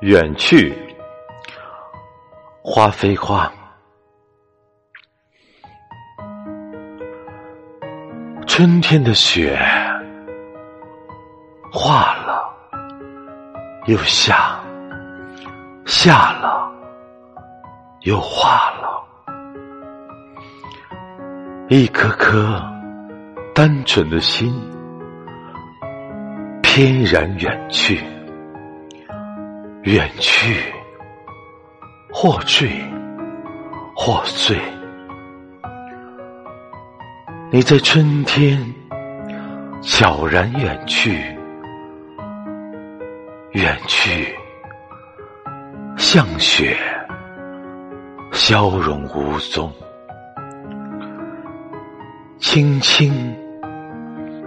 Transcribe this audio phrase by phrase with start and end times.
[0.00, 0.74] 远去，
[2.62, 3.50] 花非花，
[8.46, 9.58] 春天的雪
[11.72, 12.54] 化了
[13.86, 14.60] 又下，
[15.86, 16.70] 下了
[18.00, 19.02] 又化了，
[21.68, 22.62] 一颗颗
[23.54, 24.52] 单纯的心，
[26.62, 28.13] 翩然远去。
[29.84, 30.62] 远去，
[32.10, 32.70] 或坠，
[33.94, 34.58] 或碎。
[37.52, 38.58] 你在春天
[39.82, 41.36] 悄然远去，
[43.52, 44.34] 远去，
[45.98, 46.74] 像雪
[48.32, 49.70] 消融无踪。
[52.38, 53.12] 轻轻，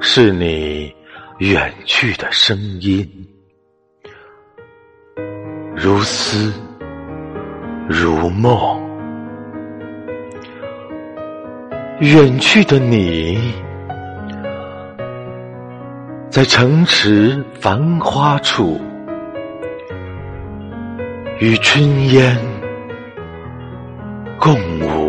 [0.01, 0.91] 是你
[1.37, 3.07] 远去的声音。
[5.87, 6.53] 如丝，
[7.87, 8.77] 如梦，
[11.99, 13.53] 远去的你，
[16.29, 18.81] 在城池繁花处，
[21.39, 22.37] 与春烟
[24.37, 25.06] 共舞。